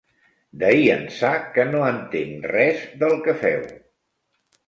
D'ahir 0.61 0.87
ençà 0.93 1.29
que 1.57 1.65
no 1.75 1.83
entenc 1.89 2.47
res 2.53 2.81
del 3.03 3.15
que 3.27 3.35
feu. 3.45 3.63